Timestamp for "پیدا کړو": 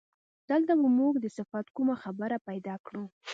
2.47-3.03